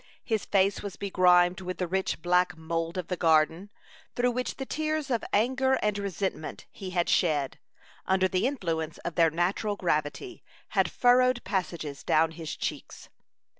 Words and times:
His 0.23 0.45
face 0.45 0.81
was 0.81 0.95
begrimed 0.95 1.61
with 1.61 1.77
the 1.77 1.87
rich 1.87 2.23
black 2.23 2.57
mould 2.57 2.97
of 2.97 3.07
the 3.07 3.15
garden, 3.15 3.69
through 4.15 4.31
which 4.31 4.55
the 4.55 4.65
tears 4.65 5.11
of 5.11 5.23
anger 5.31 5.73
and 5.73 5.95
resentment 5.99 6.65
he 6.71 6.89
had 6.89 7.07
shed, 7.07 7.59
under 8.07 8.27
the 8.27 8.47
influence 8.47 8.97
of 9.05 9.13
their 9.13 9.29
natural 9.29 9.75
gravity, 9.75 10.43
had 10.69 10.89
furrowed 10.89 11.43
passages 11.43 12.01
down 12.03 12.31
his 12.31 12.55
checks. 12.55 13.09